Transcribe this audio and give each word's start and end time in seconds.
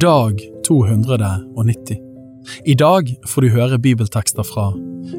Dag 0.00 0.40
290. 0.66 1.96
I 2.64 2.74
dag 2.74 3.08
får 3.26 3.42
du 3.42 3.48
høre 3.50 3.78
bibeltekster 3.82 4.46
fra 4.46 4.68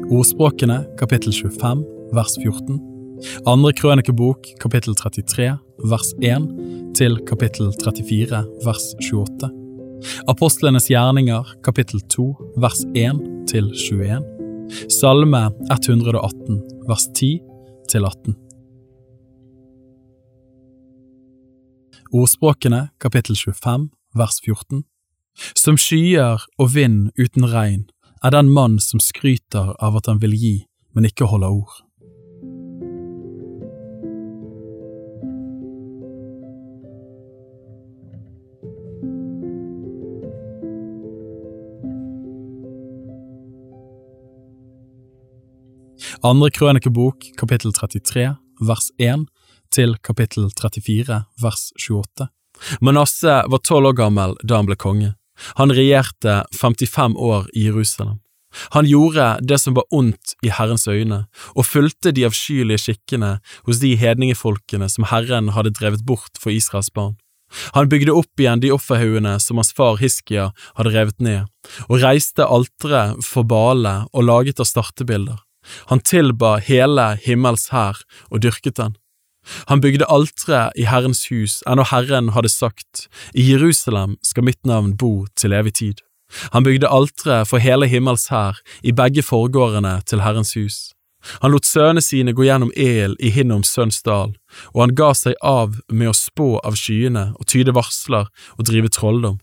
Ordspråkene 0.08 0.78
kapittel 0.96 1.34
25 1.36 1.82
vers 2.16 2.36
14, 2.40 2.78
Andre 3.50 3.74
krønikebok 3.76 4.48
kapittel 4.62 4.96
33 4.96 5.50
vers 5.90 6.14
1 6.24 6.48
til 6.96 7.18
kapittel 7.28 7.74
34 7.76 8.40
vers 8.64 8.88
28, 9.02 9.52
Apostlenes 10.32 10.88
gjerninger 10.88 11.52
kapittel 11.66 12.00
2 12.16 12.30
vers 12.64 12.80
1 12.94 13.20
til 13.52 13.68
21, 13.76 14.24
Salme 14.88 15.44
118 15.68 16.64
vers 16.88 17.08
10 17.12 17.32
til 17.92 18.08
18. 18.08 18.38
Ordspråkene 22.16 22.86
kapittel 22.96 23.36
25 23.36 23.90
vers 24.14 24.40
14 24.44 24.84
Som 25.54 25.78
skyer 25.78 26.42
og 26.58 26.74
vind 26.74 27.10
uten 27.18 27.46
regn 27.46 27.86
er 28.22 28.34
den 28.34 28.50
mann 28.52 28.78
som 28.82 29.00
skryter 29.00 29.72
av 29.80 29.96
at 29.96 30.10
han 30.10 30.20
vil 30.20 30.34
gi, 30.36 30.56
men 30.92 31.06
ikke 31.08 31.28
holder 31.30 31.54
ord. 31.62 31.78
Andre 46.20 46.50
krønikebok, 46.52 47.30
kapittel 47.40 47.72
33, 47.72 48.34
vers 48.60 48.90
1 49.00 49.24
til 49.72 49.96
kapittel 50.04 50.50
34, 50.52 51.22
vers 51.40 51.72
28. 51.80 52.28
Manasseh 52.80 53.46
var 53.50 53.62
tolv 53.64 53.92
år 53.92 53.98
gammel 54.02 54.36
da 54.42 54.60
han 54.60 54.68
ble 54.68 54.78
konge. 54.80 55.14
Han 55.56 55.72
regjerte 55.72 56.42
55 56.60 57.16
år 57.16 57.48
i 57.56 57.66
Jerusalem. 57.68 58.18
Han 58.74 58.86
gjorde 58.86 59.38
det 59.46 59.60
som 59.62 59.76
var 59.78 59.86
ondt 59.94 60.34
i 60.42 60.50
Herrens 60.50 60.88
øyne, 60.90 61.24
og 61.54 61.66
fulgte 61.66 62.10
de 62.12 62.26
avskyelige 62.26 62.82
skikkene 62.84 63.36
hos 63.68 63.80
de 63.82 63.94
hedningefolkene 63.96 64.88
som 64.90 65.06
Herren 65.10 65.52
hadde 65.54 65.74
drevet 65.76 66.02
bort 66.06 66.40
for 66.40 66.50
Israels 66.50 66.90
barn. 66.90 67.14
Han 67.74 67.88
bygde 67.90 68.14
opp 68.14 68.42
igjen 68.42 68.62
de 68.62 68.70
offerhaugene 68.74 69.36
som 69.42 69.58
hans 69.58 69.72
far 69.74 69.98
Hiskia 70.02 70.50
hadde 70.78 70.94
revet 70.94 71.22
ned, 71.22 71.46
og 71.88 72.02
reiste 72.02 72.46
altere 72.46 73.16
for 73.26 73.46
Bale 73.46 74.04
og 74.12 74.26
laget 74.26 74.62
av 74.62 74.68
startebilder. 74.70 75.38
Han 75.90 76.02
tilba 76.06 76.56
hele 76.62 77.12
himmels 77.24 77.68
hær 77.74 77.98
og 78.30 78.42
dyrket 78.44 78.78
den. 78.78 78.94
Han 79.70 79.80
bygde 79.80 80.08
altre 80.08 80.68
i 80.76 80.84
Herrens 80.88 81.24
hus, 81.30 81.60
ennå 81.68 81.86
Herren 81.90 82.32
hadde 82.36 82.52
sagt, 82.52 83.08
i 83.34 83.46
Jerusalem 83.52 84.16
skal 84.22 84.46
mitt 84.46 84.60
navn 84.68 84.96
bo 84.96 85.26
til 85.36 85.56
evig 85.56 85.74
tid. 85.80 86.04
Han 86.54 86.64
bygde 86.64 86.90
altre 86.90 87.42
for 87.48 87.62
hele 87.62 87.88
himmels 87.90 88.28
hær 88.30 88.60
i 88.86 88.94
begge 88.94 89.24
forgårdene 89.26 89.98
til 90.06 90.22
Herrens 90.22 90.54
hus. 90.54 90.78
Han 91.42 91.52
lot 91.52 91.66
sønnene 91.68 92.00
sine 92.04 92.32
gå 92.32 92.46
gjennom 92.46 92.70
el 92.76 93.16
i 93.20 93.32
Hinnoms 93.34 93.72
sønns 93.74 94.00
dal, 94.06 94.32
og 94.72 94.82
han 94.84 94.94
ga 94.96 95.10
seg 95.16 95.36
av 95.44 95.80
med 95.92 96.12
å 96.12 96.16
spå 96.16 96.54
av 96.64 96.78
skyene 96.80 97.30
og 97.36 97.48
tyde 97.50 97.74
varsler 97.76 98.30
og 98.56 98.68
drive 98.68 98.92
trolldom. 98.94 99.40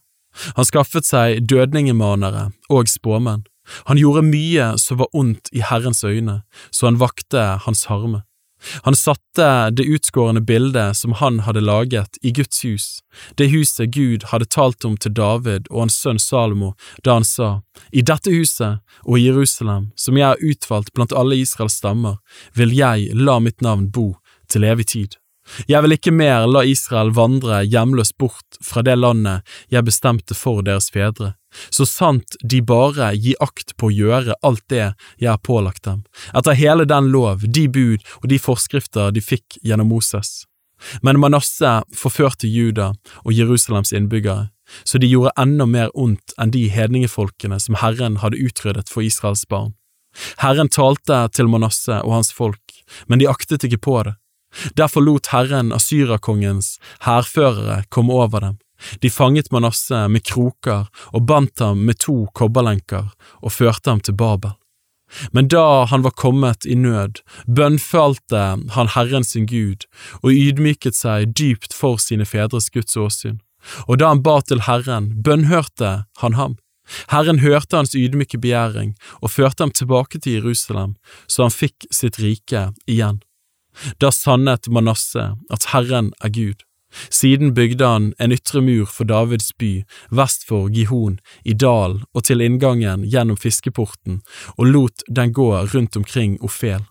Han 0.57 0.69
skaffet 0.69 1.05
seg 1.05 1.43
dødningemanere 1.49 2.49
og 2.73 2.89
spåmenn. 2.89 3.45
Han 3.89 3.99
gjorde 3.99 4.25
mye 4.25 4.71
som 4.81 5.01
var 5.01 5.11
ondt 5.17 5.51
i 5.51 5.61
Herrens 5.65 6.03
øyne, 6.07 6.41
så 6.71 6.87
han 6.87 6.99
vakte 7.01 7.43
hans 7.65 7.85
harme. 7.91 8.23
Han 8.83 8.95
satte 8.95 9.69
det 9.69 9.83
utskårne 9.83 10.41
bildet 10.41 10.97
som 10.97 11.13
han 11.19 11.39
hadde 11.45 11.61
laget 11.61 12.17
i 12.21 12.31
Guds 12.31 12.63
hus, 12.65 12.87
det 13.35 13.51
huset 13.53 13.93
Gud 13.93 14.23
hadde 14.31 14.49
talt 14.49 14.85
om 14.85 14.97
til 14.97 15.13
David 15.13 15.69
og 15.69 15.85
hans 15.85 15.99
sønn 16.01 16.19
Salomo 16.19 16.73
da 17.03 17.19
han 17.19 17.27
sa, 17.27 17.61
I 17.91 18.01
dette 18.01 18.33
huset 18.33 18.81
og 19.05 19.19
i 19.19 19.27
Jerusalem, 19.27 19.91
som 19.95 20.17
jeg 20.17 20.33
har 20.33 20.43
utvalgt 20.43 20.93
blant 20.93 21.13
alle 21.13 21.37
Israels 21.37 21.77
stammer, 21.77 22.17
vil 22.53 22.73
jeg 22.73 23.13
la 23.13 23.39
mitt 23.39 23.61
navn 23.61 23.91
bo 23.93 24.15
til 24.49 24.65
evig 24.65 24.87
tid. 24.93 25.17
Jeg 25.67 25.83
vil 25.83 25.95
ikke 25.95 26.11
mer 26.11 26.47
la 26.49 26.63
Israel 26.67 27.13
vandre 27.15 27.61
hjemløst 27.63 28.17
bort 28.19 28.59
fra 28.63 28.83
det 28.83 28.97
landet 28.99 29.45
jeg 29.71 29.87
bestemte 29.87 30.35
for 30.35 30.63
deres 30.65 30.89
fedre, 30.91 31.35
så 31.69 31.85
sant 31.89 32.37
de 32.43 32.61
bare 32.61 33.13
gir 33.15 33.39
akt 33.43 33.75
på 33.77 33.89
å 33.89 33.95
gjøre 33.95 34.37
alt 34.45 34.63
det 34.73 34.91
jeg 35.17 35.29
har 35.29 35.41
pålagt 35.43 35.85
dem, 35.87 36.03
etter 36.33 36.57
hele 36.57 36.87
den 36.89 37.09
lov, 37.13 37.45
de 37.45 37.67
bud 37.67 38.05
og 38.21 38.29
de 38.31 38.39
forskrifter 38.41 39.13
de 39.15 39.23
fikk 39.23 39.59
gjennom 39.63 39.89
Moses. 39.91 40.45
Men 41.01 41.19
Manasseh 41.19 41.81
forførte 41.97 42.47
Juda 42.47 42.91
og 43.23 43.33
Jerusalems 43.33 43.93
innbyggere, 43.95 44.51
så 44.83 44.99
de 45.01 45.09
gjorde 45.09 45.33
enda 45.39 45.65
mer 45.65 45.89
ondt 45.97 46.35
enn 46.37 46.53
de 46.53 46.67
hedningefolkene 46.69 47.59
som 47.63 47.79
Herren 47.81 48.19
hadde 48.21 48.39
utryddet 48.43 48.91
for 48.91 49.05
Israels 49.05 49.45
barn. 49.49 49.73
Herren 50.41 50.69
talte 50.69 51.25
til 51.33 51.49
Manasseh 51.49 52.01
og 52.03 52.17
hans 52.17 52.31
folk, 52.33 52.81
men 53.07 53.21
de 53.21 53.29
aktet 53.29 53.65
ikke 53.67 53.81
på 53.89 53.99
det. 54.07 54.17
Derfor 54.79 55.03
lot 55.03 55.29
Herren 55.33 55.73
Asyrakongens 55.75 56.77
hærførere 57.05 57.83
komme 57.93 58.13
over 58.13 58.41
dem. 58.41 58.57
De 59.01 59.09
fanget 59.09 59.51
Manasseh 59.51 60.07
med 60.11 60.25
kroker 60.27 60.87
og 61.13 61.25
bandt 61.27 61.59
ham 61.59 61.83
med 61.87 61.99
to 62.03 62.25
kobberlenker 62.37 63.11
og 63.41 63.53
førte 63.53 63.89
ham 63.89 64.03
til 64.03 64.17
Babel. 64.17 64.55
Men 65.31 65.47
da 65.47 65.85
han 65.87 66.03
var 66.03 66.15
kommet 66.19 66.65
i 66.65 66.75
nød, 66.75 67.21
bønnfalte 67.47 68.43
han 68.75 68.91
Herren 68.95 69.23
sin 69.23 69.47
Gud 69.47 69.87
og 70.21 70.31
ydmyket 70.33 70.99
seg 70.99 71.31
dypt 71.39 71.75
for 71.75 72.01
sine 72.03 72.27
fedres 72.27 72.69
Guds 72.73 72.97
åsyn, 72.99 73.39
og 73.87 73.99
da 74.01 74.11
han 74.11 74.23
ba 74.23 74.41
til 74.43 74.65
Herren, 74.67 75.13
bønnhørte 75.23 75.93
han 76.21 76.35
ham. 76.39 76.57
Herren 77.11 77.39
hørte 77.43 77.75
hans 77.75 77.95
ydmyke 77.95 78.39
begjæring 78.39 78.95
og 79.21 79.31
førte 79.31 79.63
ham 79.63 79.71
tilbake 79.71 80.19
til 80.19 80.39
Jerusalem, 80.39 80.95
så 81.27 81.47
han 81.47 81.55
fikk 81.55 81.87
sitt 81.91 82.19
rike 82.23 82.69
igjen. 82.87 83.21
Da 84.01 84.11
sannet 84.11 84.69
Manasseh 84.71 85.35
at 85.53 85.71
Herren 85.73 86.13
er 86.23 86.31
Gud. 86.33 86.66
Siden 87.09 87.53
bygde 87.53 87.85
han 87.85 88.11
en 88.19 88.31
ytre 88.35 88.61
mur 88.61 88.85
for 88.85 89.07
Davids 89.09 89.53
by, 89.59 89.83
vest 90.11 90.45
for 90.47 90.69
Gihon, 90.69 91.19
i 91.45 91.53
dalen 91.53 92.03
og 92.13 92.27
til 92.27 92.41
inngangen 92.41 93.05
gjennom 93.07 93.37
fiskeporten, 93.37 94.21
og 94.57 94.71
lot 94.73 95.03
den 95.09 95.33
gå 95.33 95.49
rundt 95.73 95.97
omkring 95.97 96.37
Ofel. 96.41 96.85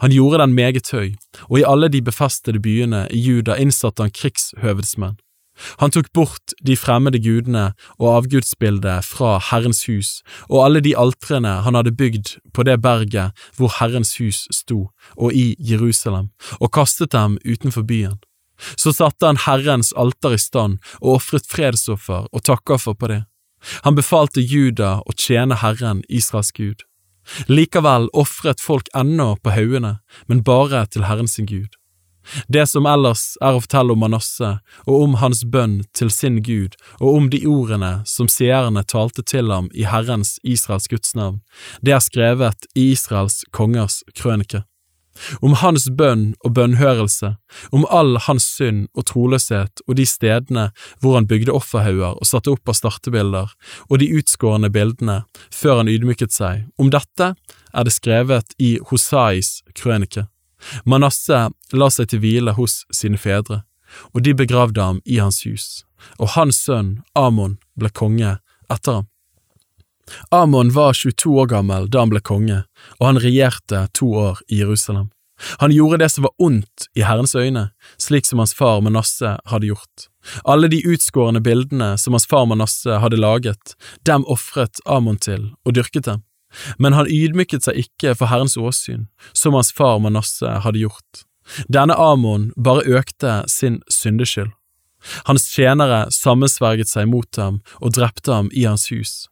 Han 0.00 0.12
gjorde 0.12 0.42
den 0.42 0.54
meget 0.54 0.90
høy, 0.92 1.14
og 1.48 1.58
i 1.58 1.64
alle 1.66 1.88
de 1.88 2.02
befestede 2.04 2.60
byene 2.60 3.06
i 3.10 3.20
Juda 3.20 3.56
innsatte 3.56 4.04
han 4.04 4.12
krigshøvedsmenn. 4.12 5.16
Han 5.80 5.92
tok 5.92 6.08
bort 6.16 6.54
de 6.64 6.76
fremmede 6.76 7.20
gudene 7.20 7.70
og 7.98 8.08
avgudsbildet 8.14 9.04
fra 9.04 9.34
Herrens 9.50 9.84
hus 9.88 10.20
og 10.48 10.64
alle 10.64 10.80
de 10.84 10.94
altrene 10.96 11.58
han 11.66 11.76
hadde 11.76 11.92
bygd 11.96 12.36
på 12.56 12.64
det 12.64 12.78
berget 12.80 13.36
hvor 13.58 13.72
Herrens 13.80 14.16
hus 14.20 14.46
sto, 14.54 14.88
og 15.16 15.34
i 15.36 15.54
Jerusalem, 15.58 16.30
og 16.60 16.72
kastet 16.72 17.12
dem 17.12 17.38
utenfor 17.44 17.84
byen. 17.84 18.18
Så 18.76 18.92
satte 18.92 19.26
han 19.26 19.40
Herrens 19.46 19.92
alter 19.92 20.36
i 20.36 20.40
stand 20.40 20.78
og 21.00 21.16
ofret 21.20 21.48
fredsoffer 21.50 22.28
og 22.30 22.44
takkoffer 22.46 22.94
på 22.94 23.12
det. 23.12 23.22
Han 23.84 23.96
befalte 23.96 24.40
Juda 24.40 25.00
å 25.04 25.16
tjene 25.16 25.58
Herren, 25.60 26.04
Israels 26.08 26.52
Gud. 26.56 26.86
Likevel 27.46 28.08
ofret 28.16 28.62
folk 28.64 28.88
ennå 28.96 29.34
på 29.42 29.52
haugene, 29.54 29.98
men 30.26 30.42
bare 30.42 30.86
til 30.88 31.04
Herren 31.06 31.28
sin 31.28 31.46
Gud. 31.46 31.76
Det 32.48 32.66
som 32.68 32.86
ellers 32.86 33.34
er 33.40 33.56
å 33.56 33.62
fortelle 33.64 33.94
om 33.94 34.02
Manasseh 34.04 34.58
og 34.84 34.96
om 34.96 35.16
hans 35.22 35.40
bønn 35.52 35.80
til 35.96 36.12
sin 36.12 36.40
Gud 36.44 36.76
og 37.00 37.08
om 37.14 37.28
de 37.32 37.40
ordene 37.48 37.92
som 38.06 38.28
seerne 38.30 38.84
talte 38.84 39.24
til 39.24 39.50
ham 39.50 39.70
i 39.72 39.86
Herrens 39.88 40.36
Israels 40.44 40.88
Guds 40.92 41.14
navn, 41.16 41.40
det 41.80 41.96
er 41.96 42.04
skrevet 42.04 42.68
i 42.76 42.90
Israels 42.92 43.40
kongers 43.56 44.02
krønike. 44.14 44.62
Om 45.40 45.56
hans 45.60 45.88
bønn 45.96 46.34
og 46.44 46.54
bønnhørelse, 46.56 47.34
om 47.76 47.86
all 47.90 48.16
hans 48.26 48.46
synd 48.56 48.88
og 48.94 49.06
troløshet 49.10 49.82
og 49.86 49.96
de 49.98 50.06
stedene 50.08 50.68
hvor 51.00 51.18
han 51.18 51.28
bygde 51.30 51.54
offerhauger 51.54 52.18
og 52.18 52.28
satte 52.28 52.52
opp 52.52 52.70
av 52.70 52.78
startebilder, 52.78 53.52
og 53.88 54.02
de 54.02 54.10
utskårne 54.18 54.70
bildene, 54.72 55.22
før 55.54 55.82
han 55.82 55.92
ydmyket 55.92 56.34
seg, 56.34 56.66
om 56.80 56.92
dette 56.92 57.32
er 57.34 57.86
det 57.86 57.94
skrevet 57.94 58.54
i 58.58 58.76
Hosais 58.90 59.60
krønike. 59.76 60.26
Manasseh 60.84 61.48
la 61.72 61.88
seg 61.92 62.10
til 62.10 62.22
hvile 62.24 62.54
hos 62.58 62.84
sine 62.94 63.20
fedre, 63.20 63.62
og 64.14 64.24
de 64.26 64.34
begravde 64.36 64.82
ham 64.82 65.00
i 65.04 65.18
hans 65.22 65.42
hus, 65.46 65.84
og 66.18 66.34
hans 66.36 66.60
sønn 66.66 67.00
Amon 67.18 67.58
ble 67.78 67.90
konge 67.90 68.36
etter 68.70 69.00
ham. 69.00 69.08
Amon 70.30 70.72
var 70.74 70.92
22 70.92 71.38
år 71.42 71.46
gammel 71.46 71.88
da 71.90 72.04
han 72.04 72.12
ble 72.12 72.20
konge, 72.24 72.62
og 72.98 73.06
han 73.06 73.22
regjerte 73.22 73.86
to 73.96 74.12
år 74.28 74.42
i 74.48 74.60
Jerusalem. 74.62 75.10
Han 75.58 75.72
gjorde 75.72 75.96
det 75.96 76.08
som 76.12 76.22
var 76.22 76.32
ondt 76.38 76.88
i 76.94 77.02
Herrens 77.02 77.34
øyne, 77.34 77.70
slik 77.96 78.26
som 78.26 78.38
hans 78.38 78.54
far 78.54 78.80
Manasseh 78.80 79.38
hadde 79.48 79.70
gjort. 79.70 80.08
Alle 80.44 80.68
de 80.68 80.82
utskårne 80.84 81.40
bildene 81.40 81.94
som 81.98 82.12
hans 82.12 82.26
far 82.28 82.44
Manasseh 82.46 83.00
hadde 83.00 83.16
laget, 83.20 83.74
dem 84.04 84.26
ofret 84.28 84.82
Amon 84.84 85.16
til 85.16 85.52
og 85.64 85.74
dyrket 85.74 86.04
dem. 86.04 86.22
Men 86.78 86.92
han 86.92 87.08
ydmyket 87.08 87.64
seg 87.64 87.78
ikke 87.84 88.14
for 88.18 88.28
Herrens 88.28 88.58
åsyn, 88.58 89.06
som 89.32 89.56
hans 89.56 89.72
far 89.72 90.00
Manasseh 90.02 90.60
hadde 90.64 90.82
gjort. 90.82 91.24
Denne 91.72 91.96
Amon 91.96 92.50
bare 92.56 92.84
økte 92.86 93.42
sin 93.48 93.80
syndeskyld. 93.88 94.52
Hans 95.24 95.46
tjenere 95.48 96.10
sammensverget 96.12 96.90
seg 96.90 97.08
mot 97.08 97.38
ham 97.40 97.62
og 97.80 97.94
drepte 97.96 98.34
ham 98.34 98.50
i 98.52 98.66
hans 98.68 98.90
hus. 98.92 99.30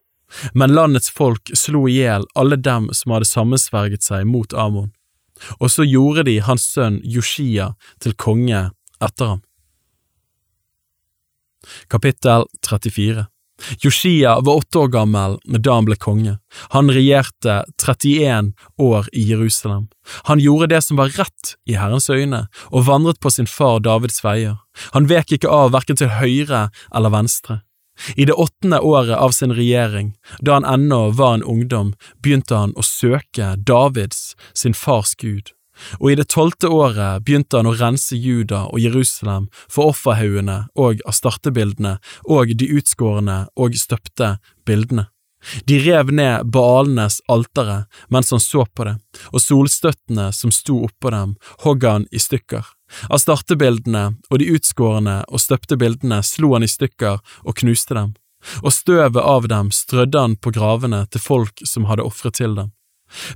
Men 0.52 0.74
landets 0.76 1.10
folk 1.10 1.50
slo 1.56 1.86
i 1.88 1.98
hjel 1.98 2.26
alle 2.38 2.58
dem 2.60 2.90
som 2.92 3.14
hadde 3.14 3.28
sammensverget 3.28 4.04
seg 4.04 4.26
mot 4.28 4.52
Amon, 4.54 4.92
og 5.58 5.72
så 5.72 5.86
gjorde 5.86 6.26
de 6.28 6.38
hans 6.44 6.66
sønn 6.74 7.00
Joshia 7.04 7.72
til 8.02 8.16
konge 8.18 8.68
etter 9.00 9.34
ham. 9.34 9.42
Kapittel 11.90 12.46
34 12.66 13.26
Joshia 13.82 14.40
var 14.40 14.56
åtte 14.56 14.78
år 14.78 14.88
gammel 14.88 15.36
da 15.44 15.74
han 15.74 15.86
ble 15.88 15.96
konge. 15.98 16.36
Han 16.74 16.90
regjerte 16.94 17.64
31 17.82 18.52
år 18.78 19.08
i 19.12 19.24
Jerusalem. 19.32 19.88
Han 20.30 20.38
gjorde 20.42 20.70
det 20.74 20.82
som 20.86 21.00
var 21.00 21.10
rett 21.18 21.56
i 21.66 21.74
Herrens 21.74 22.06
øyne, 22.10 22.46
og 22.70 22.86
vandret 22.86 23.20
på 23.20 23.32
sin 23.34 23.50
far 23.50 23.80
Davids 23.82 24.22
veier. 24.24 24.60
Han 24.94 25.08
vek 25.10 25.34
ikke 25.34 25.50
av 25.50 25.72
verken 25.74 25.98
til 25.98 26.12
høyre 26.20 26.68
eller 26.94 27.14
venstre. 27.14 27.62
I 28.16 28.24
det 28.24 28.32
åttende 28.32 28.80
året 28.80 29.18
av 29.18 29.30
sin 29.36 29.54
regjering, 29.54 30.14
da 30.40 30.58
han 30.58 30.64
ennå 30.68 31.10
var 31.18 31.34
en 31.34 31.42
ungdom, 31.44 31.94
begynte 32.22 32.56
han 32.56 32.74
å 32.76 32.84
søke 32.86 33.54
Davids, 33.56 34.36
sin 34.54 34.74
fars 34.74 35.14
Gud, 35.18 35.52
og 35.98 36.12
i 36.12 36.16
det 36.18 36.28
tolvte 36.32 36.70
året 36.72 37.24
begynte 37.26 37.60
han 37.60 37.70
å 37.70 37.76
rense 37.78 38.16
Juda 38.16 38.64
og 38.72 38.80
Jerusalem 38.82 39.48
for 39.70 39.92
offerhaugene 39.92 40.64
og 40.78 41.04
astartebildene 41.08 41.98
og 42.26 42.54
de 42.58 42.70
utskårne 42.78 43.44
og 43.56 43.78
støpte 43.78 44.36
bildene. 44.66 45.08
De 45.70 45.78
rev 45.78 46.10
ned 46.10 46.50
baalenes 46.50 47.20
altere 47.30 47.84
mens 48.10 48.32
han 48.34 48.42
så 48.42 48.64
på 48.66 48.88
det, 48.88 48.96
og 49.30 49.42
solstøttene 49.42 50.32
som 50.34 50.50
sto 50.54 50.80
oppå 50.88 51.14
dem, 51.14 51.36
hogg 51.62 51.86
han 51.86 52.08
i 52.10 52.18
stykker. 52.22 52.66
Av 53.10 53.20
startebildene 53.22 54.04
og 54.30 54.40
de 54.40 54.48
utskårne 54.54 55.20
og 55.28 55.42
støpte 55.42 55.78
bildene 55.80 56.22
slo 56.26 56.54
han 56.54 56.66
i 56.66 56.70
stykker 56.70 57.20
og 57.44 57.60
knuste 57.60 57.96
dem, 57.98 58.14
og 58.62 58.72
støvet 58.72 59.22
av 59.22 59.48
dem 59.50 59.70
strødde 59.74 60.24
han 60.24 60.36
på 60.36 60.54
gravene 60.54 61.04
til 61.12 61.22
folk 61.22 61.62
som 61.66 61.88
hadde 61.90 62.06
ofret 62.06 62.38
til 62.40 62.56
dem. 62.58 62.72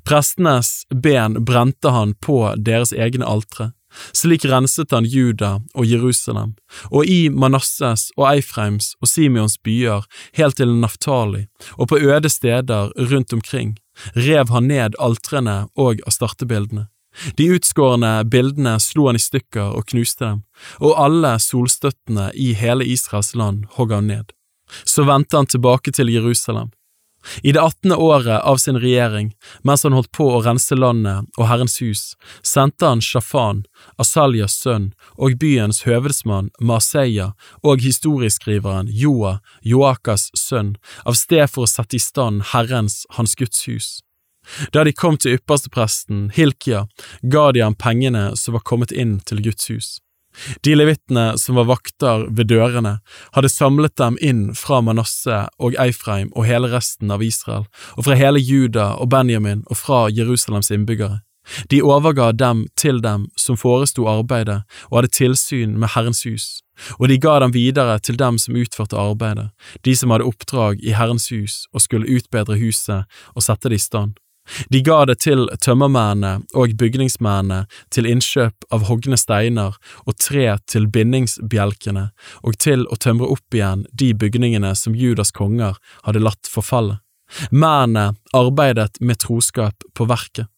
Prestenes 0.04 0.82
ben 0.92 1.38
brente 1.44 1.92
han 1.92 2.14
på 2.20 2.38
deres 2.56 2.92
egne 2.92 3.26
altre, 3.28 3.72
slik 4.16 4.44
renset 4.48 4.92
han 4.92 5.08
Juda 5.08 5.58
og 5.74 5.88
Jerusalem, 5.88 6.54
og 6.90 7.08
i 7.08 7.28
Manasses 7.28 8.10
og 8.16 8.28
Eifreims 8.30 8.92
og 9.00 9.10
Simeons 9.10 9.58
byer 9.64 10.06
helt 10.38 10.58
til 10.60 10.74
Naftali, 10.80 11.46
og 11.76 11.92
på 11.92 12.00
øde 12.00 12.32
steder 12.32 12.92
rundt 13.10 13.32
omkring, 13.32 13.76
rev 14.16 14.52
han 14.52 14.68
ned 14.68 14.96
altrene 15.00 15.66
og 15.76 16.00
astartebildene. 16.06 16.88
De 17.36 17.48
utskårne 17.54 18.12
bildene 18.24 18.78
slo 18.80 19.08
han 19.08 19.18
i 19.18 19.22
stykker 19.22 19.74
og 19.76 19.88
knuste 19.92 20.24
dem, 20.24 20.44
og 20.80 20.98
alle 21.06 21.36
solstøttene 21.42 22.30
i 22.34 22.52
hele 22.58 22.86
Israels 22.88 23.34
land 23.38 23.66
hogg 23.76 23.92
han 23.92 24.08
ned. 24.12 24.32
Så 24.84 25.04
vendte 25.04 25.36
han 25.36 25.50
tilbake 25.50 25.92
til 25.92 26.12
Jerusalem. 26.12 26.72
I 27.42 27.52
det 27.52 27.62
attende 27.62 27.96
året 27.96 28.40
av 28.42 28.56
sin 28.56 28.78
regjering, 28.82 29.32
mens 29.62 29.84
han 29.86 29.94
holdt 29.94 30.10
på 30.16 30.26
å 30.32 30.40
rense 30.42 30.74
landet 30.74 31.28
og 31.38 31.46
Herrens 31.46 31.78
hus, 31.82 32.02
sendte 32.42 32.88
han 32.88 33.02
Shafan, 33.04 33.62
Asaljas 34.02 34.56
sønn, 34.58 34.90
og 35.14 35.38
byens 35.38 35.84
høvedsmann 35.86 36.50
Maseya 36.60 37.32
og 37.62 37.84
historieskriveren 37.84 38.90
Joa, 38.90 39.38
Joakas 39.62 40.30
sønn, 40.38 40.74
av 41.06 41.18
sted 41.18 41.46
for 41.50 41.66
å 41.66 41.70
sette 41.70 41.98
i 41.98 42.02
stand 42.02 42.50
Herrens, 42.52 43.04
hans 43.18 43.38
Guds 43.38 43.68
hus. 43.70 44.00
Da 44.72 44.84
de 44.84 44.92
kom 44.92 45.18
til 45.18 45.38
ypperstepresten, 45.38 46.30
Hilkia, 46.34 46.86
ga 47.22 47.50
de 47.52 47.62
ham 47.62 47.74
pengene 47.78 48.32
som 48.36 48.56
var 48.56 48.66
kommet 48.66 48.92
inn 48.92 49.20
til 49.26 49.42
Guds 49.44 49.70
hus. 49.70 49.92
De 50.64 50.74
levittene 50.74 51.38
som 51.38 51.58
var 51.60 51.68
vakter 51.68 52.26
ved 52.32 52.48
dørene, 52.48 52.98
hadde 53.36 53.50
samlet 53.52 53.96
dem 54.00 54.16
inn 54.20 54.46
fra 54.56 54.80
Manasseh 54.84 55.48
og 55.60 55.76
Eifreim 55.80 56.32
og 56.32 56.48
hele 56.48 56.70
resten 56.72 57.12
av 57.12 57.24
Israel, 57.24 57.66
og 57.96 58.06
fra 58.08 58.16
hele 58.16 58.40
Juda 58.40 58.94
og 58.96 59.12
Benjamin 59.12 59.66
og 59.68 59.78
fra 59.82 60.06
Jerusalems 60.08 60.72
innbyggere. 60.72 61.20
De 61.68 61.82
overga 61.82 62.30
dem 62.32 62.66
til 62.78 63.00
dem 63.02 63.26
som 63.36 63.58
foresto 63.58 64.06
arbeidet 64.06 64.62
og 64.90 65.00
hadde 65.00 65.14
tilsyn 65.16 65.74
med 65.74 65.90
Herrens 65.96 66.22
hus, 66.22 66.62
og 66.98 67.10
de 67.10 67.18
ga 67.20 67.40
dem 67.42 67.52
videre 67.54 67.98
til 67.98 68.16
dem 68.18 68.38
som 68.38 68.56
utførte 68.56 68.98
arbeidet, 68.98 69.50
de 69.82 69.96
som 69.98 70.14
hadde 70.14 70.28
oppdrag 70.30 70.80
i 70.80 70.94
Herrens 70.96 71.28
hus 71.34 71.64
og 71.74 71.82
skulle 71.82 72.08
utbedre 72.08 72.56
huset 72.62 73.10
og 73.34 73.44
sette 73.44 73.72
det 73.72 73.82
i 73.82 73.86
stand. 73.90 74.14
De 74.68 74.80
ga 74.82 75.04
det 75.06 75.20
til 75.22 75.46
tømmermennene 75.62 76.42
og 76.58 76.74
bygningsmennene 76.78 77.66
til 77.94 78.08
innkjøp 78.10 78.66
av 78.74 78.86
hogne 78.88 79.18
steiner 79.20 79.78
og 80.02 80.18
tre 80.18 80.46
til 80.70 80.88
bindingsbjelkene 80.92 82.08
og 82.42 82.58
til 82.62 82.84
å 82.90 82.98
tømre 82.98 83.30
opp 83.32 83.56
igjen 83.56 83.86
de 83.92 84.12
bygningene 84.18 84.74
som 84.78 84.96
Judas 84.98 85.32
konger 85.34 85.78
hadde 86.02 86.24
latt 86.24 86.50
forfalle. 86.50 86.98
Mennene 87.50 88.12
arbeidet 88.36 89.00
med 89.00 89.22
troskap 89.22 89.86
på 89.94 90.08
verket. 90.10 90.48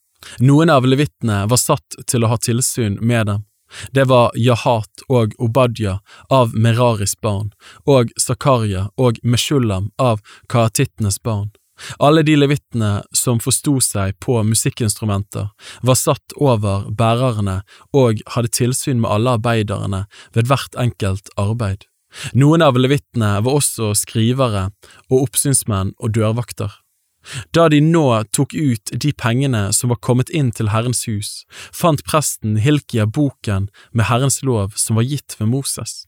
Noen 0.40 0.72
av 0.72 0.86
levittene 0.88 1.44
var 1.50 1.60
satt 1.60 1.98
til 2.08 2.24
å 2.24 2.32
ha 2.32 2.38
tilsyn 2.40 2.96
med 3.00 3.28
dem. 3.28 3.44
Det 3.90 4.06
var 4.08 4.32
Jahat 4.38 5.04
og 5.08 5.34
Obadja 5.42 5.98
av 6.30 6.54
Meraris 6.54 7.16
barn, 7.20 7.50
og 7.84 8.12
Zakaria 8.20 8.88
og 8.96 9.18
Meshulam 9.22 9.90
av 9.98 10.22
kaatittenes 10.48 11.20
barn. 11.22 11.50
Alle 11.98 12.22
de 12.26 12.36
levittene 12.38 13.02
som 13.16 13.40
forsto 13.42 13.78
seg 13.82 14.18
på 14.22 14.36
musikkinstrumenter, 14.46 15.50
var 15.82 15.98
satt 15.98 16.36
over 16.36 16.86
bærerne 16.90 17.62
og 17.96 18.22
hadde 18.36 18.52
tilsyn 18.54 19.02
med 19.02 19.10
alle 19.10 19.34
arbeiderne 19.38 20.04
ved 20.36 20.50
hvert 20.50 20.78
enkelt 20.78 21.32
arbeid. 21.40 21.88
Noen 22.38 22.62
av 22.62 22.78
levittene 22.78 23.40
var 23.42 23.58
også 23.58 23.90
skrivere 23.98 24.68
og 25.10 25.26
oppsynsmenn 25.26 25.94
og 25.98 26.14
dørvakter. 26.14 26.80
Da 27.56 27.68
de 27.72 27.80
nå 27.80 28.06
tok 28.36 28.52
ut 28.54 28.92
de 29.00 29.12
pengene 29.16 29.70
som 29.72 29.90
var 29.90 30.02
kommet 30.04 30.30
inn 30.30 30.50
til 30.54 30.70
Herrens 30.74 31.06
hus, 31.08 31.42
fant 31.72 32.04
presten 32.06 32.58
Hilkia 32.60 33.06
boken 33.08 33.70
med 33.92 34.10
Herrens 34.10 34.42
lov 34.44 34.76
som 34.80 35.00
var 35.00 35.08
gitt 35.08 35.38
ved 35.40 35.50
Moses. 35.50 36.04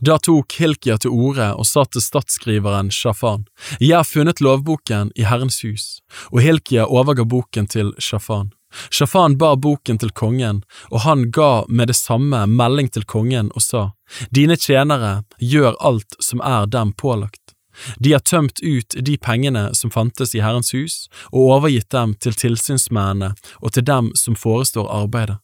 Da 0.00 0.18
tok 0.18 0.52
Hilkia 0.60 0.98
til 1.00 1.10
orde 1.10 1.50
og 1.54 1.66
sa 1.66 1.84
til 1.84 2.04
statsskriveren 2.04 2.90
Shafan, 2.90 3.46
Jeg 3.80 3.96
har 3.96 4.04
funnet 4.04 4.40
lovboken 4.40 5.12
i 5.16 5.24
Herrens 5.24 5.62
hus, 5.62 6.00
og 6.32 6.40
Hilkia 6.40 6.86
overga 6.86 7.24
boken 7.24 7.66
til 7.66 7.94
Shafan. 7.98 8.52
Shafan 8.90 9.38
bar 9.38 9.56
boken 9.56 9.98
til 9.98 10.10
kongen, 10.10 10.62
og 10.90 11.00
han 11.00 11.30
ga 11.30 11.64
med 11.68 11.88
det 11.88 11.96
samme 11.96 12.46
melding 12.46 12.90
til 12.92 13.04
kongen 13.04 13.50
og 13.54 13.62
sa, 13.62 13.90
Dine 14.30 14.56
tjenere 14.56 15.24
gjør 15.38 15.74
alt 15.80 16.16
som 16.20 16.40
er 16.40 16.66
dem 16.66 16.92
pålagt. 16.92 17.54
De 17.98 18.12
har 18.12 18.20
tømt 18.20 18.60
ut 18.62 18.94
de 19.06 19.16
pengene 19.16 19.70
som 19.74 19.90
fantes 19.90 20.34
i 20.34 20.42
Herrens 20.44 20.72
hus, 20.72 21.08
og 21.32 21.54
overgitt 21.56 21.90
dem 21.90 22.14
til 22.14 22.34
tilsynsmennene 22.36 23.34
og 23.60 23.72
til 23.72 23.86
dem 23.86 24.12
som 24.14 24.36
forestår 24.36 24.90
arbeidet. 24.90 25.38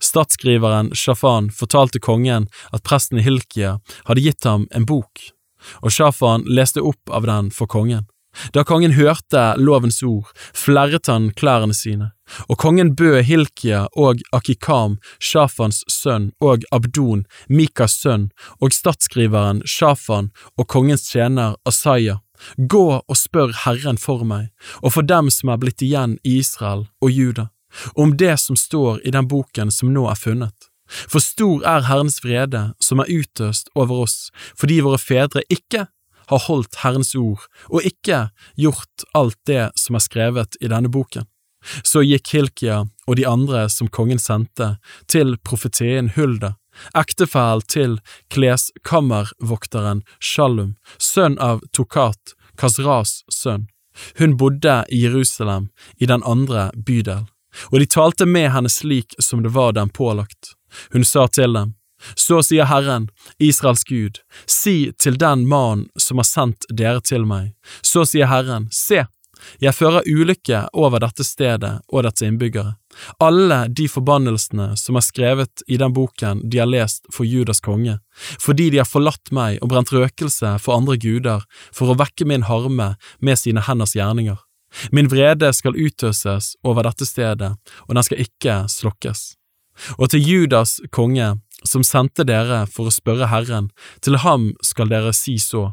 Statsskriveren 0.00 0.92
Shafan 0.94 1.50
fortalte 1.50 2.00
kongen 2.02 2.48
at 2.72 2.84
presten 2.86 3.22
Hilkia 3.22 3.78
hadde 4.08 4.24
gitt 4.24 4.48
ham 4.48 4.66
en 4.70 4.86
bok, 4.88 5.28
og 5.82 5.94
Shafan 5.94 6.46
leste 6.46 6.82
opp 6.82 7.10
av 7.10 7.28
den 7.28 7.50
for 7.54 7.70
kongen. 7.70 8.08
Da 8.52 8.64
kongen 8.64 8.94
hørte 8.96 9.42
lovens 9.60 10.00
ord, 10.02 10.30
flerret 10.56 11.08
han 11.10 11.28
klærne 11.36 11.74
sine, 11.76 12.12
og 12.48 12.56
kongen 12.62 12.94
bød 12.96 13.20
Hilkia 13.28 13.84
og 13.92 14.22
Akikam, 14.32 14.96
Shafans 15.20 15.82
sønn, 15.90 16.30
og 16.40 16.64
Abdon, 16.72 17.26
Mikas 17.48 17.98
sønn, 18.00 18.30
og 18.60 18.72
statsskriveren 18.72 19.62
Shafan 19.68 20.32
og 20.56 20.68
kongens 20.72 21.04
tjener 21.10 21.58
Asaya, 21.68 22.20
gå 22.56 22.86
og 23.00 23.16
spør 23.18 23.52
Herren 23.66 24.00
for 24.00 24.24
meg, 24.24 24.48
og 24.80 24.96
for 24.96 25.06
dem 25.06 25.28
som 25.30 25.52
er 25.52 25.60
blitt 25.60 25.84
igjen 25.84 26.16
i 26.24 26.38
Israel 26.40 26.88
og 27.04 27.12
Juda 27.12 27.50
om 27.94 28.16
det 28.16 28.36
som 28.40 28.56
står 28.56 29.00
i 29.06 29.14
den 29.14 29.28
boken 29.28 29.70
som 29.70 29.92
nå 29.94 30.06
er 30.10 30.18
funnet. 30.18 30.68
For 30.92 31.24
stor 31.24 31.64
er 31.64 31.86
Herrens 31.88 32.20
vrede 32.24 32.62
som 32.82 33.00
er 33.00 33.10
utøst 33.10 33.70
over 33.78 34.04
oss 34.04 34.16
fordi 34.58 34.80
våre 34.84 35.00
fedre 35.00 35.44
ikke 35.52 35.86
har 36.32 36.46
holdt 36.46 36.80
Herrens 36.82 37.14
ord 37.18 37.44
og 37.68 37.86
ikke 37.86 38.28
gjort 38.60 39.06
alt 39.16 39.38
det 39.48 39.70
som 39.78 39.98
er 39.98 40.04
skrevet 40.04 40.58
i 40.60 40.70
denne 40.72 40.92
boken. 40.92 41.26
Så 41.86 42.02
gikk 42.02 42.32
Hilkia 42.34 42.82
og 43.06 43.16
de 43.18 43.26
andre 43.28 43.68
som 43.70 43.90
kongen 43.90 44.18
sendte, 44.18 44.76
til 45.06 45.36
profetien 45.46 46.10
Hulda, 46.16 46.56
ektefell 46.98 47.62
til 47.70 47.98
kleskammervokteren 48.34 50.02
Shalum, 50.18 50.74
sønn 50.98 51.38
av 51.38 51.62
Tokat, 51.70 52.34
Kasras 52.58 53.22
sønn. 53.30 53.68
Hun 54.18 54.34
bodde 54.40 54.80
i 54.90 55.04
Jerusalem, 55.04 55.68
i 56.02 56.08
den 56.10 56.24
andre 56.26 56.70
bydel 56.74 57.28
og 57.70 57.78
de 57.80 57.86
talte 57.86 58.26
med 58.26 58.50
henne 58.54 58.70
slik 58.72 59.16
som 59.18 59.42
det 59.42 59.54
var 59.56 59.72
dem 59.76 59.90
pålagt. 59.90 60.54
Hun 60.92 61.04
sa 61.04 61.26
til 61.28 61.52
dem, 61.52 61.74
Så 62.18 62.40
sier 62.42 62.66
Herren, 62.66 63.08
Israels 63.38 63.84
Gud, 63.84 64.18
si 64.46 64.90
til 64.98 65.18
den 65.18 65.46
mannen 65.48 65.86
som 65.96 66.18
har 66.18 66.26
sendt 66.26 66.66
dere 66.66 67.00
til 67.00 67.22
meg, 67.22 67.52
så 67.78 68.02
sier 68.02 68.26
Herren, 68.26 68.66
se, 68.74 69.04
jeg 69.62 69.74
fører 69.74 70.06
ulykke 70.06 70.64
over 70.78 71.02
dette 71.02 71.24
stedet 71.26 71.72
og 71.90 72.04
dets 72.06 72.24
innbyggere. 72.24 72.74
Alle 73.22 73.64
de 73.72 73.88
forbannelsene 73.90 74.72
som 74.78 74.98
er 74.98 75.06
skrevet 75.06 75.64
i 75.66 75.78
den 75.80 75.94
boken 75.96 76.44
de 76.50 76.60
har 76.60 76.70
lest 76.70 77.06
for 77.14 77.26
Judas 77.26 77.62
konge, 77.64 77.98
fordi 78.40 78.70
de 78.70 78.82
har 78.82 78.88
forlatt 78.88 79.32
meg 79.34 79.58
og 79.62 79.72
brent 79.72 79.92
røkelse 79.94 80.56
for 80.62 80.76
andre 80.76 80.98
guder 81.00 81.46
for 81.72 81.92
å 81.92 81.98
vekke 81.98 82.28
min 82.28 82.46
harme 82.48 82.94
med 83.20 83.40
sine 83.40 83.64
henders 83.64 83.96
gjerninger. 83.98 84.38
Min 84.92 85.10
vrede 85.12 85.52
skal 85.52 85.76
utøses 85.76 86.54
over 86.64 86.86
dette 86.88 87.06
stedet, 87.08 87.52
og 87.88 87.94
den 87.94 88.06
skal 88.06 88.24
ikke 88.24 88.62
slokkes. 88.72 89.34
Og 89.98 90.10
til 90.12 90.24
Judas 90.26 90.80
konge, 90.92 91.34
som 91.64 91.84
sendte 91.86 92.26
dere 92.28 92.64
for 92.70 92.88
å 92.88 92.94
spørre 92.94 93.30
Herren, 93.30 93.70
til 94.02 94.18
ham 94.24 94.52
skal 94.64 94.90
dere 94.92 95.14
si 95.16 95.38
så. 95.40 95.72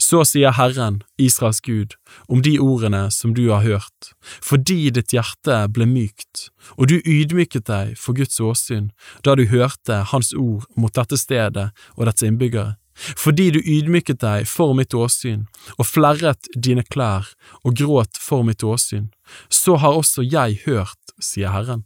Så 0.00 0.22
sier 0.24 0.54
Herren, 0.56 1.02
Israels 1.20 1.60
Gud, 1.60 1.98
om 2.32 2.40
de 2.42 2.54
ordene 2.62 3.10
som 3.12 3.34
du 3.36 3.50
har 3.50 3.60
hørt, 3.66 4.12
fordi 4.40 4.88
ditt 4.96 5.12
hjerte 5.12 5.58
ble 5.68 5.84
mykt, 5.90 6.48
og 6.80 6.88
du 6.88 6.96
ydmyket 7.04 7.68
deg 7.68 7.92
for 8.00 8.16
Guds 8.16 8.40
åsyn 8.40 8.88
da 9.26 9.36
du 9.36 9.44
hørte 9.52 10.00
Hans 10.12 10.32
ord 10.32 10.64
mot 10.80 10.94
dette 10.96 11.20
stedet 11.20 11.68
og 11.96 12.08
dets 12.08 12.24
innbyggere, 12.24 12.78
fordi 12.96 13.50
du 13.54 13.60
ydmyket 13.60 14.20
deg 14.22 14.46
for 14.48 14.74
mitt 14.78 14.94
åsyn 14.94 15.44
og 15.76 15.88
flerret 15.88 16.48
dine 16.56 16.84
klær 16.84 17.28
og 17.62 17.76
gråt 17.76 18.20
for 18.20 18.46
mitt 18.46 18.64
åsyn, 18.64 19.10
så 19.48 19.76
har 19.82 19.98
også 19.98 20.24
jeg 20.24 20.62
hørt, 20.64 20.98
sier 21.20 21.52
Herren. 21.52 21.84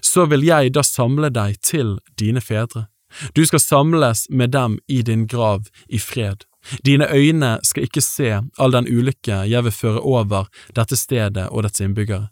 Så 0.00 0.28
vil 0.30 0.46
jeg 0.46 0.74
da 0.76 0.84
samle 0.86 1.32
deg 1.34 1.58
til 1.66 1.98
dine 2.18 2.40
fedre. 2.40 2.86
Du 3.34 3.42
skal 3.44 3.60
samles 3.60 4.28
med 4.30 4.54
dem 4.54 4.78
i 4.88 5.02
din 5.02 5.26
grav 5.26 5.66
i 5.88 5.98
fred 5.98 6.46
Dine 6.84 7.08
øyne 7.14 7.58
skal 7.62 7.82
ikke 7.82 8.00
se 8.00 8.30
all 8.58 8.72
den 8.72 8.86
ulykke 8.86 9.42
jeg 9.50 9.64
vil 9.64 9.74
føre 9.74 10.00
over 10.00 10.48
dette 10.76 10.96
stedet 10.96 11.48
og 11.50 11.66
dets 11.66 11.82
innbyggere. 11.82 12.28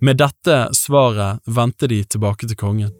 Med 0.00 0.20
dette 0.22 0.68
svaret 0.76 1.40
vendte 1.46 1.88
de 1.90 2.04
tilbake 2.04 2.46
til 2.46 2.56
kongen. 2.56 2.92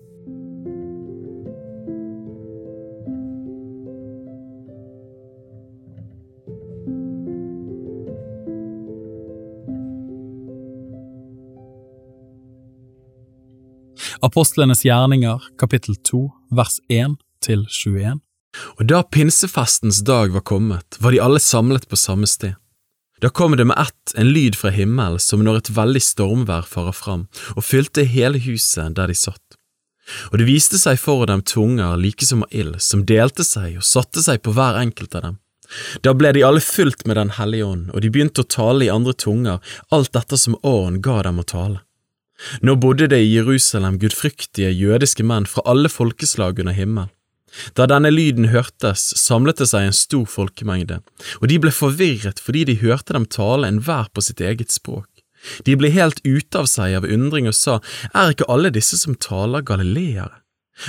Apostlenes 14.22 14.84
gjerninger, 14.84 15.42
kapittel 15.58 15.96
2, 15.96 16.30
vers 16.50 16.74
1 16.88 17.14
til 17.40 17.62
21. 17.64 18.18
Og 18.76 18.82
da 18.90 19.00
pinsefestens 19.02 20.02
dag 20.04 20.34
var 20.34 20.44
kommet, 20.44 20.98
var 21.00 21.14
de 21.14 21.22
alle 21.24 21.40
samlet 21.40 21.86
på 21.88 21.96
samme 21.96 22.28
sted. 22.28 22.52
Da 23.24 23.30
kom 23.32 23.56
det 23.56 23.64
med 23.64 23.80
ett 23.80 24.14
en 24.20 24.28
lyd 24.34 24.58
fra 24.60 24.74
himmelen 24.76 25.20
som 25.20 25.40
når 25.44 25.62
et 25.62 25.72
veldig 25.76 26.04
stormvær 26.04 26.68
farer 26.68 26.96
fram, 26.96 27.26
og 27.56 27.64
fylte 27.64 28.04
hele 28.04 28.40
huset 28.44 28.92
der 29.00 29.08
de 29.08 29.16
satt. 29.16 29.56
Og 30.32 30.40
det 30.40 30.48
viste 30.50 30.76
seg 30.80 31.00
for 31.00 31.24
dem 31.30 31.40
tunger 31.40 31.96
like 31.96 32.26
som 32.28 32.44
av 32.44 32.52
ild, 32.52 32.76
som 32.84 33.06
delte 33.08 33.46
seg 33.46 33.78
og 33.80 33.88
satte 33.88 34.20
seg 34.20 34.42
på 34.44 34.52
hver 34.52 34.82
enkelt 34.84 35.16
av 35.16 35.30
dem. 35.30 35.36
Da 36.04 36.12
ble 36.12 36.32
de 36.36 36.44
alle 36.44 36.60
fylt 36.60 37.06
med 37.06 37.16
Den 37.16 37.30
hellige 37.40 37.64
ånd, 37.64 37.92
og 37.94 38.02
de 38.02 38.10
begynte 38.10 38.44
å 38.44 38.52
tale 38.56 38.84
i 38.84 38.92
andre 38.92 39.14
tunger, 39.14 39.60
alt 39.88 40.12
dette 40.12 40.36
som 40.36 40.58
åren 40.60 41.00
ga 41.00 41.22
dem 41.22 41.40
å 41.40 41.46
tale. 41.46 41.86
Nå 42.64 42.76
bodde 42.80 43.08
det 43.12 43.20
i 43.22 43.32
Jerusalem 43.34 43.98
gudfryktige 44.00 44.70
jødiske 44.72 45.24
menn 45.26 45.48
fra 45.48 45.64
alle 45.68 45.90
folkeslag 45.92 46.60
under 46.62 46.76
himmelen. 46.76 47.12
Da 47.74 47.86
denne 47.90 48.12
lyden 48.14 48.50
hørtes, 48.52 49.08
samlet 49.18 49.58
det 49.58 49.66
seg 49.72 49.88
en 49.88 49.96
stor 49.96 50.26
folkemengde, 50.30 51.00
og 51.40 51.48
de 51.50 51.56
ble 51.62 51.72
forvirret 51.74 52.38
fordi 52.42 52.62
de 52.68 52.78
hørte 52.78 53.16
dem 53.16 53.26
tale 53.26 53.66
enhver 53.66 54.06
på 54.14 54.22
sitt 54.22 54.40
eget 54.40 54.70
språk. 54.70 55.08
De 55.66 55.74
ble 55.78 55.90
helt 55.90 56.20
ute 56.22 56.60
av 56.60 56.68
seg 56.70 56.94
av 56.98 57.08
undring 57.08 57.48
og 57.50 57.56
sa, 57.56 57.80
er 58.14 58.34
ikke 58.34 58.48
alle 58.52 58.70
disse 58.74 59.00
som 59.00 59.18
taler 59.18 59.66
galileere? 59.66 60.36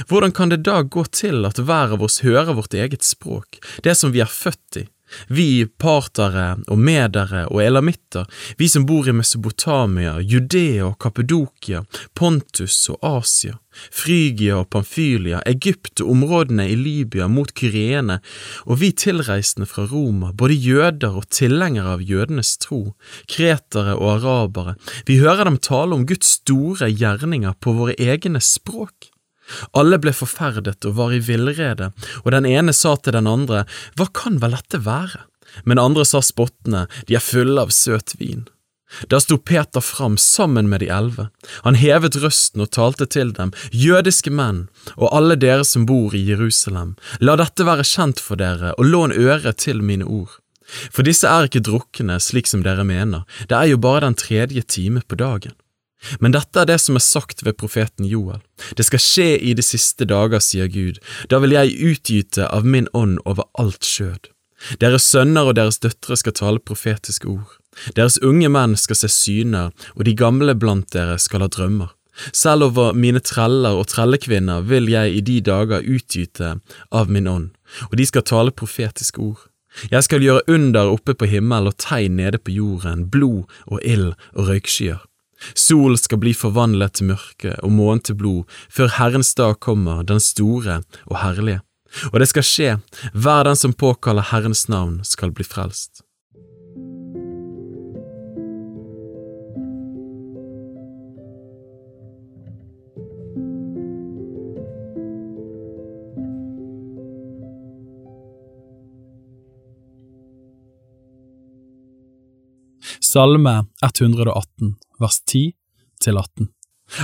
Hvordan 0.07 0.31
kan 0.31 0.51
det 0.51 0.61
da 0.63 0.81
gå 0.83 1.03
til 1.11 1.43
at 1.47 1.59
hver 1.59 1.95
av 1.97 2.03
oss 2.05 2.21
hører 2.23 2.55
vårt 2.55 2.75
eget 2.77 3.03
språk, 3.03 3.59
det 3.83 3.97
som 3.99 4.13
vi 4.13 4.21
er 4.23 4.31
født 4.31 4.83
i? 4.83 4.85
Vi 5.27 5.65
partere 5.65 6.55
og 6.67 6.79
medere 6.79 7.45
og 7.49 7.61
elamitter, 7.63 8.27
vi 8.57 8.69
som 8.71 8.85
bor 8.89 9.07
i 9.07 9.15
Mesopotamia, 9.15 10.17
Judea 10.19 10.87
og 10.89 10.97
Kapedokia, 11.01 11.83
Pontus 12.17 12.83
og 12.91 12.99
Asia, 13.05 13.57
Frygia 13.91 14.57
og 14.59 14.69
Pamfylia, 14.73 15.41
Egypt 15.47 16.01
og 16.03 16.11
områdene 16.15 16.67
i 16.71 16.75
Libya 16.75 17.27
mot 17.31 17.53
Kyrene, 17.55 18.19
og 18.67 18.81
vi 18.81 18.91
tilreisende 18.91 19.69
fra 19.69 19.87
Roma, 19.91 20.31
både 20.35 20.57
jøder 20.59 21.21
og 21.21 21.29
tilhengere 21.31 21.95
av 21.97 22.03
jødenes 22.05 22.57
tro, 22.61 22.81
kretere 23.31 23.95
og 23.97 24.17
arabere, 24.17 24.75
vi 25.07 25.21
hører 25.21 25.47
dem 25.47 25.61
tale 25.61 25.95
om 25.95 26.05
Guds 26.07 26.37
store 26.41 26.91
gjerninger 26.91 27.57
på 27.59 27.75
våre 27.77 27.97
egne 27.99 28.43
språk. 28.43 29.10
Alle 29.77 29.99
ble 30.01 30.13
forferdet 30.15 30.87
og 30.87 30.95
var 30.99 31.15
i 31.15 31.21
villrede, 31.23 31.91
og 32.23 32.31
den 32.35 32.47
ene 32.49 32.73
sa 32.73 32.95
til 32.95 33.17
den 33.17 33.27
andre, 33.27 33.65
Hva 33.95 34.07
kan 34.13 34.39
vel 34.41 34.57
dette 34.57 34.83
være? 34.85 35.27
Men 35.65 35.79
andre 35.79 36.05
sa 36.07 36.21
spottende, 36.23 36.87
De 37.07 37.15
er 37.15 37.23
fulle 37.23 37.59
av 37.61 37.73
søt 37.75 38.15
vin. 38.19 38.47
Da 39.07 39.19
sto 39.19 39.37
Peter 39.37 39.81
fram 39.81 40.17
sammen 40.17 40.69
med 40.69 40.81
de 40.83 40.89
elleve. 40.91 41.29
Han 41.63 41.79
hevet 41.79 42.17
røsten 42.19 42.63
og 42.65 42.71
talte 42.75 43.07
til 43.07 43.31
dem, 43.37 43.53
jødiske 43.71 44.31
menn, 44.31 44.65
og 44.97 45.13
alle 45.15 45.37
dere 45.39 45.65
som 45.67 45.85
bor 45.87 46.15
i 46.15 46.23
Jerusalem, 46.27 46.95
la 47.19 47.37
dette 47.39 47.65
være 47.67 47.87
kjent 47.87 48.19
for 48.19 48.39
dere, 48.41 48.75
og 48.77 48.91
lån 48.91 49.15
øre 49.15 49.53
til 49.55 49.81
mine 49.83 50.05
ord. 50.05 50.37
For 50.91 51.07
disse 51.07 51.27
er 51.27 51.47
ikke 51.47 51.63
drukne 51.67 52.19
slik 52.23 52.47
som 52.47 52.63
dere 52.63 52.83
mener, 52.87 53.25
det 53.47 53.57
er 53.57 53.71
jo 53.73 53.81
bare 53.81 54.05
den 54.05 54.19
tredje 54.19 54.63
time 54.67 55.03
på 55.07 55.19
dagen. 55.19 55.55
Men 56.19 56.33
dette 56.33 56.61
er 56.61 56.69
det 56.69 56.79
som 56.81 56.97
er 56.97 57.05
sagt 57.05 57.45
ved 57.45 57.57
profeten 57.61 58.07
Joel. 58.09 58.41
Det 58.77 58.87
skal 58.87 59.01
skje 59.03 59.29
i 59.37 59.53
de 59.57 59.65
siste 59.65 60.07
dager, 60.09 60.41
sier 60.41 60.69
Gud, 60.71 60.99
da 61.29 61.41
vil 61.43 61.53
jeg 61.55 61.77
utgyte 61.77 62.47
av 62.49 62.65
min 62.65 62.89
ånd 62.97 63.19
over 63.25 63.47
alt 63.61 63.85
skjød. 63.85 64.31
Deres 64.81 65.07
sønner 65.09 65.49
og 65.49 65.57
deres 65.57 65.81
døtre 65.81 66.17
skal 66.17 66.37
tale 66.37 66.61
profetiske 66.61 67.29
ord. 67.29 67.57
Deres 67.95 68.19
unge 68.21 68.49
menn 68.51 68.75
skal 68.77 68.99
se 68.99 69.09
syner, 69.09 69.71
og 69.95 70.05
de 70.05 70.15
gamle 70.17 70.55
blant 70.57 70.91
dere 70.93 71.17
skal 71.21 71.45
ha 71.45 71.49
drømmer. 71.51 71.93
Selv 72.35 72.67
over 72.67 72.93
mine 72.93 73.21
treller 73.23 73.77
og 73.79 73.87
trellekvinner 73.89 74.65
vil 74.67 74.89
jeg 74.91 75.15
i 75.15 75.21
de 75.25 75.39
dager 75.41 75.85
utgyte 75.87 76.57
av 76.91 77.09
min 77.09 77.29
ånd, 77.31 77.49
og 77.89 77.95
de 77.97 78.05
skal 78.05 78.27
tale 78.27 78.51
profetiske 78.51 79.21
ord. 79.23 79.47
Jeg 79.91 80.03
skal 80.03 80.21
gjøre 80.21 80.43
under 80.51 80.91
oppe 80.91 81.15
på 81.15 81.29
himmelen 81.31 81.71
og 81.71 81.77
tegn 81.79 82.19
nede 82.19 82.41
på 82.43 82.51
jorden, 82.51 83.07
blod 83.07 83.47
og 83.71 83.79
ild 83.87 84.11
og 84.35 84.49
røykskyer. 84.51 84.99
Sol 85.55 85.97
skal 85.97 86.21
bli 86.21 86.33
forvandlet 86.37 86.99
til 86.99 87.11
mørke 87.13 87.55
og 87.61 87.73
månen 87.73 88.03
til 88.05 88.17
blod, 88.19 88.43
før 88.69 88.93
Herrens 88.99 89.33
dag 89.37 89.59
kommer, 89.59 90.03
den 90.03 90.19
store 90.19 90.81
og 91.07 91.19
herlige. 91.23 91.61
Og 92.13 92.21
det 92.23 92.29
skal 92.31 92.47
skje, 92.47 92.77
hver 93.13 93.43
den 93.49 93.59
som 93.59 93.73
påkaller 93.73 94.31
Herrens 94.31 94.67
navn 94.71 95.01
skal 95.07 95.33
bli 95.35 95.43
frelst. 95.47 96.05
Salme 113.11 113.65
118, 113.83 114.75
vers 115.01 115.21
10 115.25 115.53
til 116.01 116.17
18. 116.17 116.49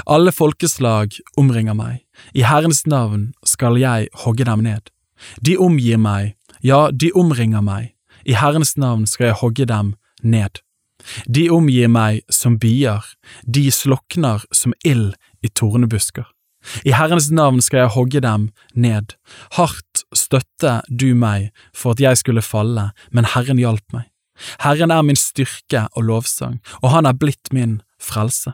Alle 0.05 0.33
folkeslag 0.35 1.15
omringer 1.39 1.75
meg, 1.77 2.03
i 2.35 2.43
Herrens 2.43 2.83
navn 2.89 3.31
skal 3.47 3.79
jeg 3.79 4.09
hogge 4.23 4.47
dem 4.47 4.65
ned. 4.65 4.91
De 5.41 5.55
omgir 5.57 5.99
meg, 6.01 6.35
ja, 6.61 6.89
de 6.91 7.11
omringer 7.15 7.63
meg, 7.63 7.93
i 8.27 8.35
Herrens 8.35 8.75
navn 8.77 9.07
skal 9.07 9.31
jeg 9.31 9.39
hogge 9.41 9.67
dem 9.69 9.95
ned. 10.21 10.59
De 11.29 11.47
omgir 11.53 11.87
meg 11.87 12.23
som 12.33 12.57
bier, 12.59 13.05
de 13.45 13.69
slokner 13.71 14.43
som 14.51 14.75
ild 14.83 15.15
i 15.45 15.49
tornebusker. 15.49 16.25
I 16.83 16.91
Herrens 16.97 17.29
navn 17.31 17.61
skal 17.63 17.85
jeg 17.85 17.93
hogge 17.95 18.21
dem 18.25 18.49
ned. 18.75 19.15
Hardt 19.55 20.03
støtte 20.15 20.81
du 20.89 21.13
meg 21.15 21.53
for 21.71 21.95
at 21.95 22.03
jeg 22.03 22.19
skulle 22.19 22.43
falle, 22.43 22.89
men 23.11 23.29
Herren 23.35 23.61
hjalp 23.61 23.85
meg. 23.95 24.09
Herren 24.63 24.94
er 24.94 25.03
min 25.06 25.20
styrke 25.20 25.88
og 25.94 26.08
lovsang, 26.10 26.62
og 26.82 26.94
han 26.96 27.10
er 27.10 27.17
blitt 27.17 27.53
min 27.56 27.82
frelse. 28.01 28.53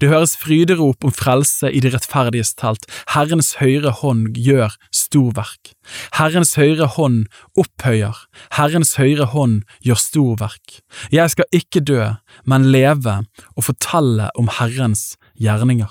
Det 0.00 0.08
høres 0.10 0.34
fryderop 0.36 1.04
om 1.06 1.12
frelse 1.14 1.70
i 1.70 1.80
de 1.82 1.92
rettferdiges 1.94 2.50
telt, 2.58 2.82
Herrens 3.14 3.52
høyre 3.60 3.92
hånd 4.00 4.34
gjør 4.34 4.74
storverk. 4.94 5.72
Herrens 6.18 6.56
høyre 6.58 6.88
hånd 6.96 7.28
opphøyer, 7.58 8.18
Herrens 8.58 8.96
høyre 8.98 9.30
hånd 9.34 9.62
gjør 9.86 10.02
storverk. 10.02 10.80
Jeg 11.14 11.30
skal 11.34 11.46
ikke 11.54 11.84
dø, 11.86 12.02
men 12.44 12.72
leve 12.74 13.20
og 13.54 13.68
fortelle 13.70 14.32
om 14.34 14.50
Herrens 14.58 15.12
gjerninger. 15.38 15.90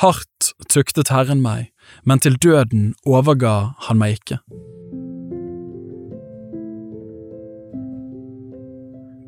Hardt 0.00 0.52
tuktet 0.72 1.12
Herren 1.12 1.44
meg, 1.44 1.70
men 2.04 2.24
til 2.24 2.40
døden 2.40 2.94
overga 3.04 3.74
han 3.86 4.00
meg 4.00 4.20
ikke. 4.20 4.40